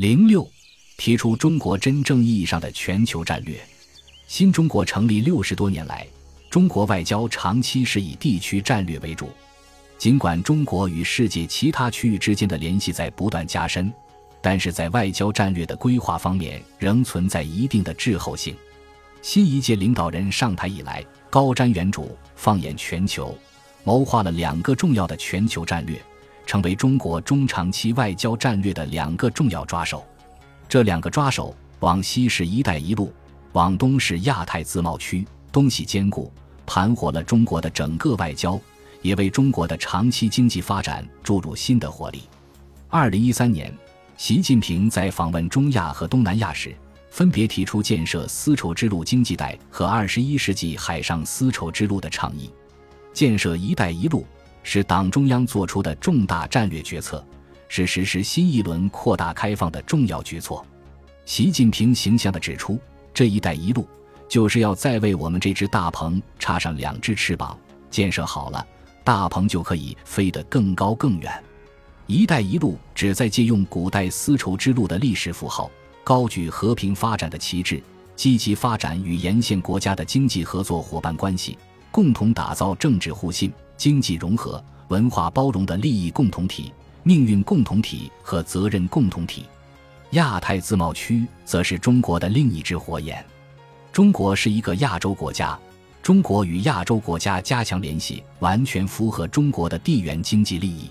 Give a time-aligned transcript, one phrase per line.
[0.00, 0.50] 零六，
[0.96, 3.60] 提出中国真正意义上的全球战略。
[4.26, 6.06] 新中国成立六十多年来，
[6.48, 9.28] 中国外交长期是以地区战略为主。
[9.98, 13.92] 尽管中国与世界其他区域之间的联系在不断加深，
[14.40, 18.56] 但是在外交战略的规划方面仍存在一定的滞后性。
[19.20, 23.36] 新一届领导人上台以来，高瞻远瞩，放眼全球，
[23.84, 26.00] 谋划了两个重要的全球战略。
[26.50, 30.04] 成为中国中长期外交战略的两个重要抓手，
[30.68, 33.14] 这两个抓手往西是一带一路，
[33.52, 36.32] 往东是亚太自贸区，东西兼顾，
[36.66, 38.60] 盘活了中国的整个外交，
[39.00, 42.22] 也为中国的长期经济发展注入新的活力。
[42.88, 43.72] 二零一三年，
[44.16, 46.74] 习近平在访问中亚和东南亚时，
[47.12, 52.50] 分别提出建设丝绸之路经济带和二十一世纪海上丝绸之路的倡议，
[53.12, 54.26] 建设“一带一路”。
[54.62, 57.24] 是党中央作出的重大战略决策，
[57.68, 60.64] 是实施新一轮扩大开放的重要举措。
[61.24, 62.78] 习近平形象地指出，
[63.14, 63.88] 这一带一路
[64.28, 67.56] 就是要再为我们这只大鹏插上两只翅膀，
[67.90, 68.66] 建设好了，
[69.04, 71.32] 大鹏就可以飞得更高更远。
[72.06, 75.70] 一带一路旨在借用古代丝绸之路的历史符号，
[76.02, 77.80] 高举和平发展的旗帜，
[78.16, 81.56] 积极发展与沿线国家的经济合作伙伴关系，
[81.92, 83.52] 共同打造政治互信。
[83.80, 86.70] 经济融合、文化包容的利益共同体、
[87.02, 89.46] 命运共同体和责任共同体，
[90.10, 93.24] 亚太自贸区则是中国的另一只火眼。
[93.90, 95.58] 中国是一个亚洲国家，
[96.02, 100.90] 中国与亚洲国家加强联系，完全符合中国的地缘经济利益。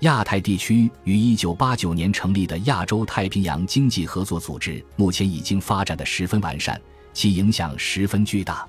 [0.00, 6.78] 亚太地区于一九八九年成立的亚洲太平洋经济合作组织，目前已经发展的十分完善，
[7.14, 8.68] 其影响十分巨大。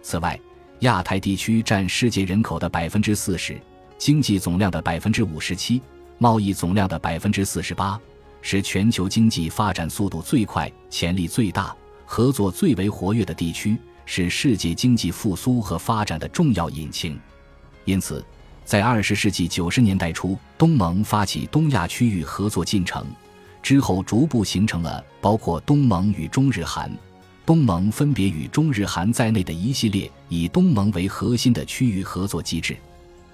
[0.00, 0.40] 此外，
[0.80, 3.58] 亚太地区占世界人口的百分之四十，
[3.96, 5.80] 经济总量的百分之五十七，
[6.18, 7.98] 贸易总量的百分之四十八，
[8.42, 17.18] 是全球经济发展速度最快、潜力最大、合作最为活跃的地区，是世界经济复苏和发展的重要引擎。
[17.86, 18.22] 因此，
[18.62, 23.06] 在二十世纪九十年代初，东盟发起东亚区域合作进程，
[23.62, 26.94] 之后逐步形成了包括东盟与中日韩。
[27.46, 32.76] 东盟分别与中日韩在内的一系列以东盟为核心的区域合作机制。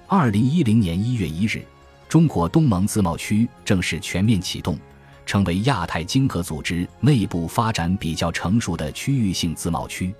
[0.06, 1.64] 二零一零年一月一日，
[2.10, 4.78] 中国东盟自贸区正式全面启动，
[5.24, 10.14] 成为亚太经合组织内部发展比较成熟的区域性自贸区。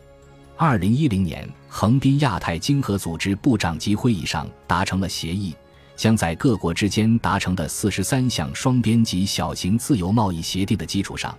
[0.56, 5.54] 二零一零年，横滨亚太经合组织部长级会议上达成了协议，
[5.96, 11.36] 将在各国之间达成的四十三项双边及小型自由贸易协定的基础上。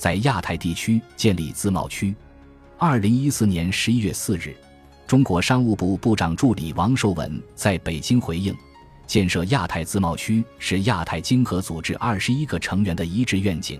[0.00, 2.14] 在亚太地区建立自贸区。
[2.78, 4.56] 二零一四年十一月四日，
[5.06, 8.56] 中国商务部部长助理王受文在北京回应，
[9.06, 13.78] 建设亚太自贸区是亚太经合组织二十一个成员的一致愿景，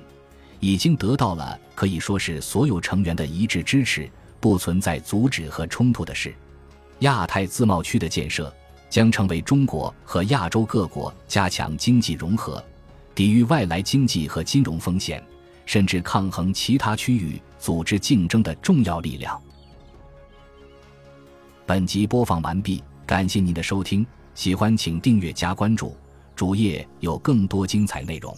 [0.58, 4.06] 已经得到了可以说是所有成员的一致支持，
[4.40, 6.34] 不存在阻止和冲突的事。
[6.98, 8.54] 亚太自贸区的建设
[8.90, 12.62] 将成为中国和亚洲各国加强经济融合、
[13.14, 15.24] 抵御外来经济和金融风险。
[15.66, 19.40] 甚至抗衡其他区域组织竞争的重要力量。
[21.66, 24.04] 本集播放完毕，感谢您的收听，
[24.34, 25.96] 喜欢请订阅加关注，
[26.34, 28.36] 主页有更多精彩内容。